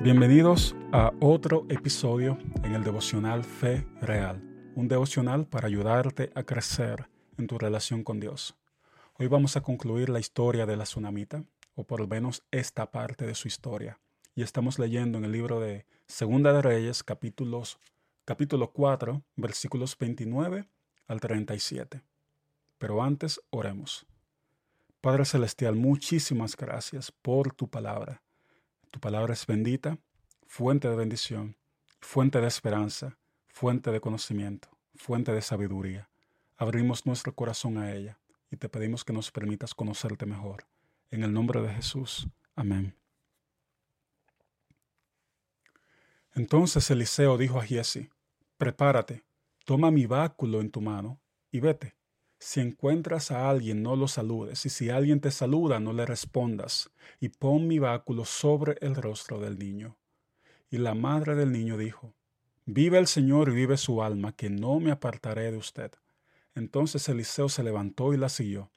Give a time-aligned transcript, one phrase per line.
[0.00, 4.40] Bienvenidos a otro episodio en el devocional Fe Real,
[4.76, 8.56] un devocional para ayudarte a crecer en tu relación con Dios.
[9.14, 11.42] Hoy vamos a concluir la historia de la tsunamita,
[11.74, 13.98] o por lo menos esta parte de su historia,
[14.36, 17.80] y estamos leyendo en el libro de Segunda de Reyes, capítulos,
[18.24, 20.68] capítulo 4, versículos 29
[21.08, 22.02] al 37.
[22.78, 24.06] Pero antes oremos.
[25.00, 28.22] Padre Celestial, muchísimas gracias por tu palabra.
[28.90, 29.98] Tu palabra es bendita,
[30.46, 31.56] fuente de bendición,
[32.00, 36.08] fuente de esperanza, fuente de conocimiento, fuente de sabiduría.
[36.56, 38.18] Abrimos nuestro corazón a ella
[38.50, 40.66] y te pedimos que nos permitas conocerte mejor.
[41.10, 42.28] En el nombre de Jesús.
[42.56, 42.94] Amén.
[46.34, 48.10] Entonces Eliseo dijo a Giesi,
[48.56, 49.24] prepárate,
[49.64, 51.97] toma mi báculo en tu mano y vete.
[52.40, 56.90] Si encuentras a alguien, no lo saludes, y si alguien te saluda, no le respondas,
[57.20, 59.96] y pon mi báculo sobre el rostro del niño.
[60.70, 62.14] Y la madre del niño dijo,
[62.64, 65.90] Vive el Señor y vive su alma, que no me apartaré de usted.
[66.54, 68.70] Entonces Eliseo se levantó y la siguió,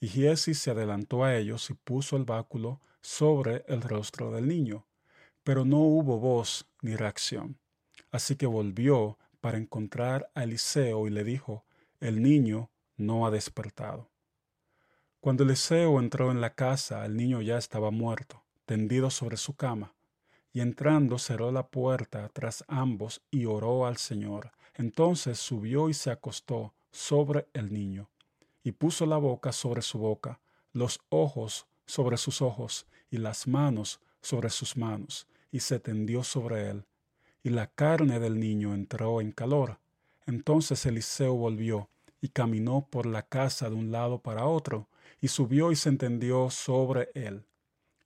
[0.00, 4.86] y Giesi se adelantó a ellos y puso el báculo sobre el rostro del niño.
[5.42, 7.58] Pero no hubo voz ni reacción.
[8.10, 11.64] Así que volvió para encontrar a Eliseo y le dijo,
[12.00, 14.08] El niño no ha despertado.
[15.20, 19.94] Cuando Eliseo entró en la casa, el niño ya estaba muerto, tendido sobre su cama,
[20.52, 24.50] y entrando cerró la puerta tras ambos y oró al Señor.
[24.74, 28.10] Entonces subió y se acostó sobre el niño,
[28.64, 30.40] y puso la boca sobre su boca,
[30.72, 36.70] los ojos sobre sus ojos, y las manos sobre sus manos, y se tendió sobre
[36.70, 36.84] él.
[37.42, 39.78] Y la carne del niño entró en calor.
[40.26, 41.90] Entonces Eliseo volvió
[42.22, 44.88] y caminó por la casa de un lado para otro,
[45.20, 47.44] y subió y se entendió sobre él.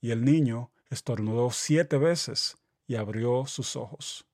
[0.01, 2.57] Y el niño estornudó siete veces
[2.89, 4.27] y abrió sus ojos.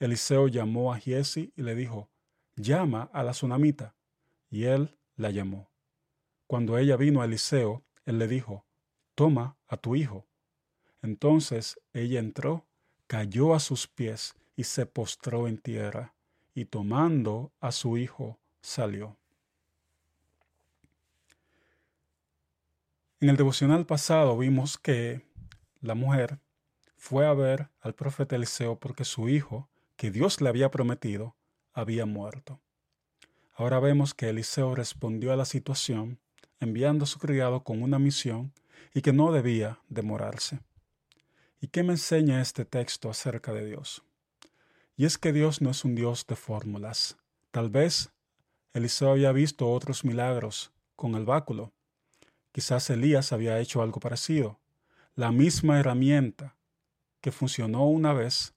[0.00, 2.08] Eliseo llamó a Giesi y le dijo,
[2.56, 3.94] llama a la tsunamita.
[4.50, 5.70] Y él la llamó.
[6.46, 8.64] Cuando ella vino a Eliseo, él le dijo,
[9.14, 10.26] toma a tu hijo.
[11.02, 12.66] Entonces ella entró,
[13.06, 16.14] cayó a sus pies y se postró en tierra,
[16.54, 19.16] y tomando a su hijo, salió.
[23.20, 25.22] En el devocional pasado vimos que
[25.80, 26.40] la mujer
[26.96, 31.36] fue a ver al profeta Eliseo porque su hijo, que Dios le había prometido,
[31.72, 32.60] había muerto.
[33.54, 36.18] Ahora vemos que Eliseo respondió a la situación
[36.58, 38.52] enviando a su criado con una misión
[38.94, 40.60] y que no debía demorarse.
[41.60, 44.02] ¿Y qué me enseña este texto acerca de Dios?
[44.96, 47.16] Y es que Dios no es un Dios de fórmulas.
[47.50, 48.10] Tal vez
[48.74, 51.72] Eliseo había visto otros milagros con el báculo.
[52.52, 54.58] Quizás Elías había hecho algo parecido.
[55.14, 56.56] La misma herramienta
[57.20, 58.54] que funcionó una vez,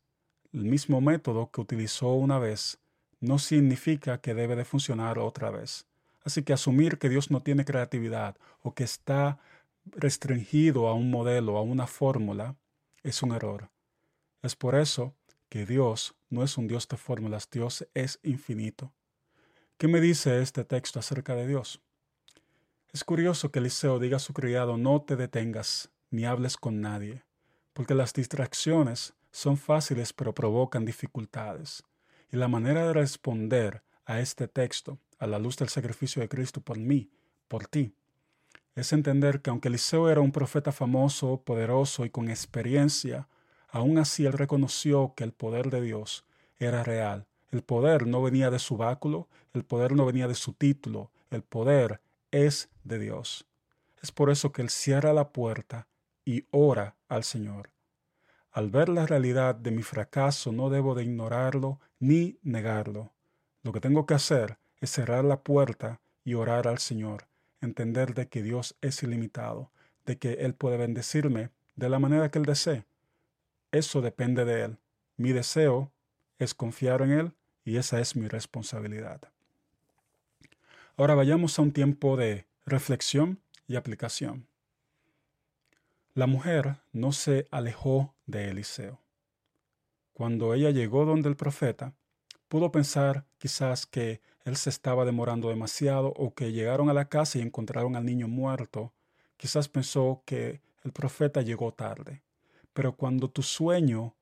[0.54, 2.80] el mismo método que utilizó una vez,
[3.20, 5.86] no significa que debe de funcionar otra vez.
[6.24, 9.38] Así que asumir que Dios no tiene creatividad o que está
[9.86, 12.56] restringido a un modelo, a una fórmula,
[13.04, 13.70] es un error.
[14.42, 15.14] Es por eso
[15.50, 18.94] que Dios no es un Dios de fórmulas, Dios es infinito.
[19.78, 21.82] ¿Qué me dice este texto acerca de Dios?
[22.94, 27.26] Es curioso que Eliseo diga a su criado no te detengas ni hables con nadie,
[27.74, 31.84] porque las distracciones son fáciles pero provocan dificultades.
[32.32, 36.62] Y la manera de responder a este texto, a la luz del sacrificio de Cristo
[36.62, 37.10] por mí,
[37.50, 37.94] por ti,
[38.76, 43.28] es entender que aunque Eliseo era un profeta famoso, poderoso y con experiencia,
[43.68, 46.24] aún así él reconoció que el poder de Dios
[46.60, 50.52] era real el poder no venía de su báculo, el poder no venía de su
[50.52, 52.02] título, el poder
[52.32, 53.48] es de Dios.
[54.04, 55.88] Es por eso que Él cierra la puerta
[56.26, 57.70] y ora al Señor.
[58.52, 63.14] Al ver la realidad de mi fracaso no debo de ignorarlo ni negarlo.
[63.64, 67.30] Lo que tengo que hacer es cerrar la puerta y orar al Señor,
[67.62, 69.72] entender de que Dios es ilimitado,
[70.06, 72.84] de que Él puede bendecirme de la manera que Él desee.
[73.72, 74.78] Eso depende de Él.
[75.16, 75.94] Mi deseo
[76.38, 77.34] es confiar en Él
[77.66, 79.22] y esa es mi responsabilidad.
[80.96, 84.48] Ahora vayamos a un tiempo de reflexión y aplicación.
[86.14, 89.02] La mujer no se alejó de Eliseo.
[90.14, 91.94] Cuando ella llegó donde el profeta,
[92.48, 97.40] pudo pensar quizás que él se estaba demorando demasiado o que llegaron a la casa
[97.40, 98.94] y encontraron al niño muerto.
[99.36, 102.22] Quizás pensó que el profeta llegó tarde.
[102.72, 104.16] Pero cuando tu sueño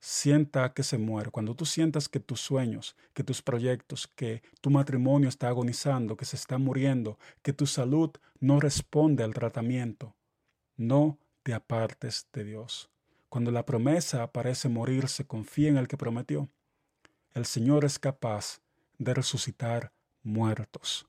[0.00, 4.70] sienta que se muere, cuando tú sientas que tus sueños, que tus proyectos, que tu
[4.70, 8.10] matrimonio está agonizando, que se está muriendo, que tu salud
[8.40, 10.14] no responde al tratamiento,
[10.76, 12.90] no te apartes de Dios.
[13.28, 16.48] Cuando la promesa parece morirse, confía en el que prometió.
[17.34, 18.60] El Señor es capaz
[18.98, 19.92] de resucitar
[20.22, 21.06] muertos.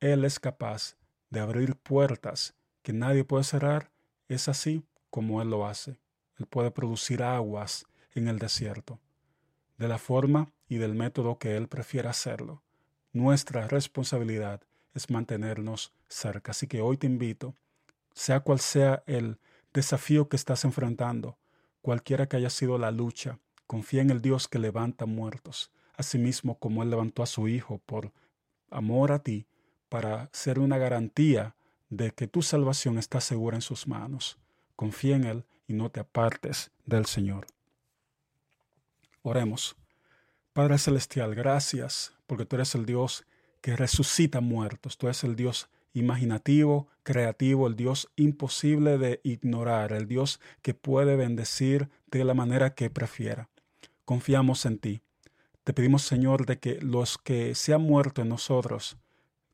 [0.00, 0.96] Él es capaz
[1.30, 3.90] de abrir puertas que nadie puede cerrar.
[4.28, 5.98] Es así como Él lo hace.
[6.38, 7.86] Él puede producir aguas
[8.18, 9.00] en el desierto,
[9.78, 12.62] de la forma y del método que Él prefiera hacerlo.
[13.12, 14.60] Nuestra responsabilidad
[14.94, 16.52] es mantenernos cerca.
[16.52, 17.54] Así que hoy te invito,
[18.12, 19.38] sea cual sea el
[19.72, 21.38] desafío que estás enfrentando,
[21.80, 26.82] cualquiera que haya sido la lucha, confía en el Dios que levanta muertos, asimismo como
[26.82, 28.12] Él levantó a su Hijo por
[28.70, 29.46] amor a ti,
[29.88, 31.54] para ser una garantía
[31.88, 34.38] de que tu salvación está segura en sus manos.
[34.76, 37.46] Confía en Él y no te apartes del Señor.
[39.28, 39.76] Oremos.
[40.54, 43.26] Padre Celestial, gracias porque tú eres el Dios
[43.60, 44.96] que resucita muertos.
[44.96, 51.14] Tú eres el Dios imaginativo, creativo, el Dios imposible de ignorar, el Dios que puede
[51.14, 53.50] bendecir de la manera que prefiera.
[54.06, 55.02] Confiamos en ti.
[55.62, 58.96] Te pedimos, Señor, de que los que se han muerto en nosotros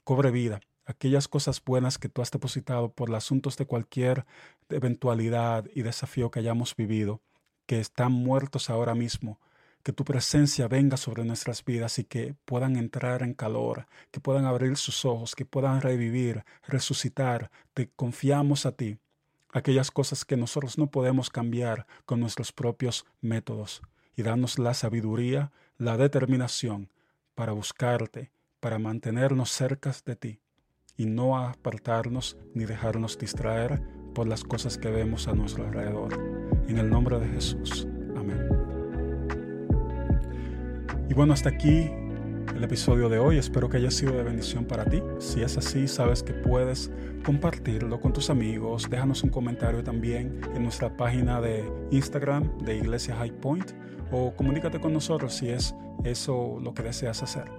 [0.04, 4.24] cobre vida, aquellas cosas buenas que tú has depositado por los asuntos de cualquier
[4.68, 7.20] eventualidad y desafío que hayamos vivido,
[7.66, 9.40] que están muertos ahora mismo,
[9.84, 14.46] que tu presencia venga sobre nuestras vidas y que puedan entrar en calor, que puedan
[14.46, 17.50] abrir sus ojos, que puedan revivir, resucitar.
[17.74, 18.98] Te confiamos a ti,
[19.52, 23.82] aquellas cosas que nosotros no podemos cambiar con nuestros propios métodos,
[24.16, 26.88] y danos la sabiduría, la determinación
[27.34, 30.40] para buscarte, para mantenernos cerca de ti
[30.96, 33.82] y no apartarnos ni dejarnos distraer
[34.14, 36.14] por las cosas que vemos a nuestro alrededor.
[36.68, 37.86] En el nombre de Jesús.
[41.08, 41.90] Y bueno, hasta aquí
[42.54, 43.38] el episodio de hoy.
[43.38, 45.02] Espero que haya sido de bendición para ti.
[45.18, 46.90] Si es así, sabes que puedes
[47.24, 48.88] compartirlo con tus amigos.
[48.90, 53.72] Déjanos un comentario también en nuestra página de Instagram de Iglesia High Point
[54.10, 55.74] o comunícate con nosotros si es
[56.04, 57.50] eso lo que deseas hacer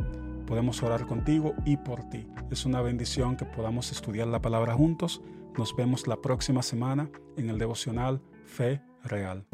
[0.45, 2.27] podemos orar contigo y por ti.
[2.49, 5.21] Es una bendición que podamos estudiar la palabra juntos.
[5.57, 9.45] Nos vemos la próxima semana en el devocional Fe Real.